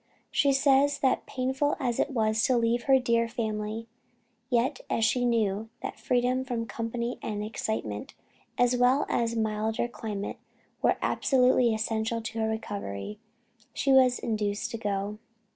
She 0.31 0.51
says 0.51 0.97
that 1.01 1.27
painful 1.27 1.75
as 1.79 1.99
it 1.99 2.09
was 2.09 2.41
to 2.45 2.57
leave 2.57 2.85
her 2.85 2.97
dear 2.97 3.27
family, 3.29 3.87
yet 4.49 4.81
as 4.89 5.05
she 5.05 5.25
knew 5.25 5.69
that 5.83 5.99
freedom 5.99 6.43
from 6.43 6.65
company 6.65 7.19
and 7.21 7.43
excitement, 7.43 8.15
as 8.57 8.75
well 8.75 9.05
as 9.09 9.33
a 9.33 9.39
milder 9.39 9.87
climate, 9.87 10.37
were 10.81 10.97
absolutely 11.03 11.71
essential 11.71 12.19
to 12.19 12.39
her 12.39 12.49
recovery, 12.49 13.19
she 13.75 13.91
was 13.91 14.17
induced 14.17 14.71
to 14.71 14.79
go. 14.79 15.19